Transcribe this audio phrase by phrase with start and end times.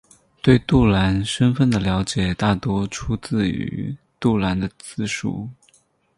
[0.41, 5.47] 对杜兰身份的了解大多出自于杜兰的自述。